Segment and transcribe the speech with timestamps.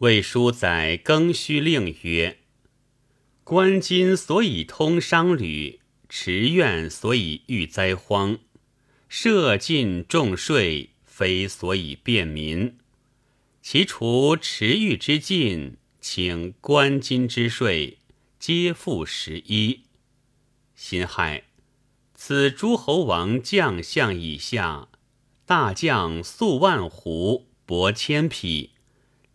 [0.00, 2.38] 魏书载庚戌令曰
[3.44, 8.38] ：“官今所以通商旅，池苑所以御灾荒，
[9.10, 12.78] 设禁重税，非所以便民。
[13.60, 17.98] 其除池域之禁，请官金之税，
[18.38, 19.82] 皆付十一。
[20.74, 21.44] 辛亥，
[22.14, 24.88] 此诸侯王将相以下，
[25.44, 28.70] 大将粟万斛，帛千匹。”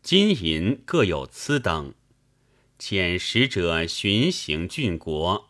[0.05, 1.95] 金银各有疵等，
[2.77, 5.50] 遣使者巡行郡国，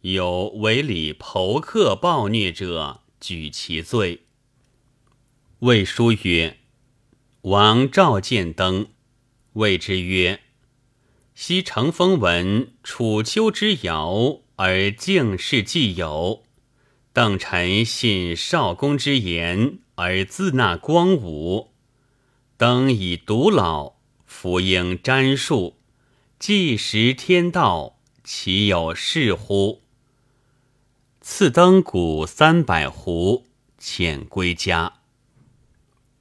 [0.00, 4.22] 有违礼剖客暴虐者，举其罪。
[5.58, 6.60] 魏书曰
[7.52, 8.86] ：“王召见登，
[9.52, 10.40] 谓之曰
[11.36, 16.44] ：‘昔乘风闻楚丘之谣，而敬事既有。
[17.12, 21.68] 邓臣信少公之言，而自纳光武。’”
[22.60, 23.94] 登以独老，
[24.26, 25.78] 福应瞻树，
[26.38, 29.80] 既识天道，岂有是乎？
[31.22, 33.44] 赐登谷三百斛，
[33.80, 35.00] 遣归家。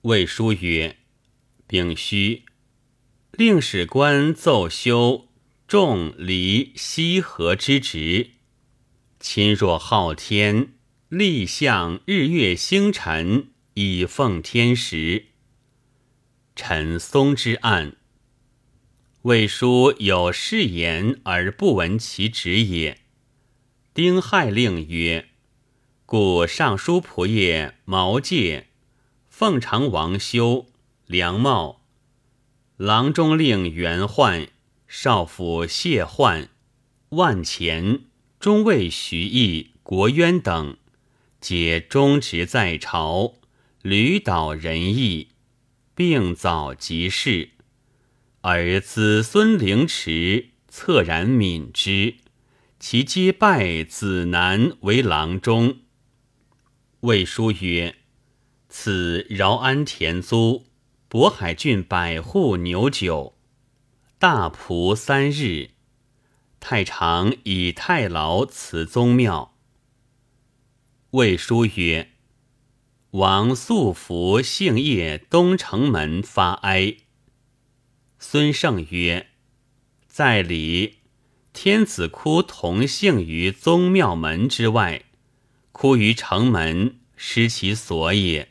[0.04, 0.96] 魏书曰
[1.68, 2.46] ：“丙戌，
[3.32, 5.28] 令史官奏修
[5.68, 8.30] 仲离西河之职。
[9.20, 10.72] 亲若昊天，
[11.10, 15.26] 立象日月星辰，以奉天时。”
[16.62, 17.96] 陈松之案，
[19.22, 23.00] 魏书有誓言而不闻其旨也。
[23.94, 25.30] 丁亥令曰
[26.06, 28.66] ：“故尚书仆射毛玠、
[29.30, 30.66] 奉常王修、
[31.06, 31.86] 梁茂、
[32.76, 34.50] 郎中令袁焕、
[34.86, 36.50] 少府谢焕、
[37.12, 38.02] 万钱、
[38.38, 40.76] 中尉徐毅、国渊等，
[41.40, 43.36] 皆忠直在朝，
[43.82, 45.30] 屡导仁义。”
[46.00, 47.50] 并早即逝，
[48.40, 52.16] 而子孙凌迟，恻然悯之。
[52.80, 55.80] 其皆拜子南为郎中。
[57.02, 57.98] 魏书曰
[58.70, 60.68] ：“此饶安田租，
[61.10, 63.38] 渤海郡百户牛酒，
[64.18, 65.72] 大仆三日。
[66.62, 69.58] 太常以太牢辞宗庙。”
[71.12, 72.14] 魏书曰。
[73.12, 76.98] 王素服姓叶东城门发哀。
[78.20, 79.30] 孙胜曰
[80.06, 81.00] ：“在礼，
[81.52, 85.06] 天子哭同姓于宗庙门之外，
[85.72, 88.50] 哭于城门，失其所也。”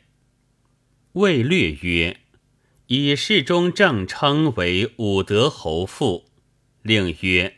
[1.13, 2.19] 魏略曰
[2.87, 6.25] ：“以世中正称为武德侯父。”
[6.83, 7.55] 令曰：“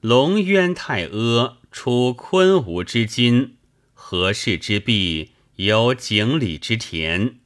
[0.00, 3.56] 龙渊太阿出昆吾之金，
[3.92, 7.36] 何氏之弊？”有井里之田，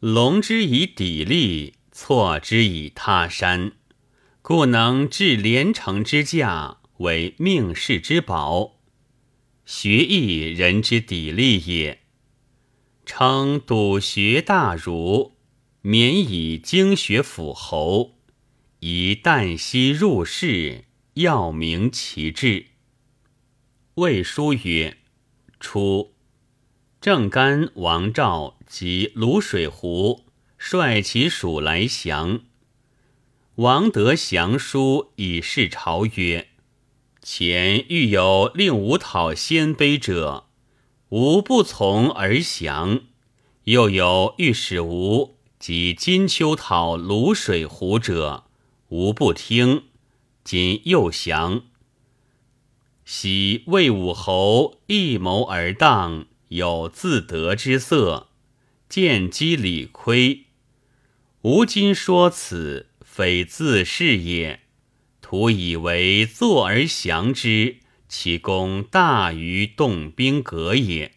[0.00, 3.72] 龙之以砥砺，错之以他山，
[4.42, 8.80] 故能置连城之价，为命世之宝，
[9.64, 12.00] 学艺人之砥砺也。
[13.06, 15.36] 称笃学大儒，
[15.82, 18.16] 免以经学辅侯，
[18.80, 22.66] 以旦夕入室，要明其志。
[23.94, 24.98] 魏书曰：
[25.60, 26.14] 初。
[27.02, 30.22] 郑干、王昭及卤水湖
[30.56, 32.42] 率其属来降。
[33.56, 36.50] 王得降书以示朝曰
[37.20, 40.44] ：“前欲有令吾讨鲜卑者，
[41.08, 43.00] 吾不从而降；
[43.64, 48.44] 又有欲使吾及金秋讨卤水湖者，
[48.90, 49.86] 吾不听。
[50.44, 51.62] 今又降。
[53.04, 58.28] 喜魏武侯一谋而当。”有自得之色，
[58.88, 60.44] 见机理亏。
[61.42, 64.60] 吾今说此，非自是也。
[65.22, 67.76] 徒以为坐而降之，
[68.06, 71.12] 其功大于动兵革也。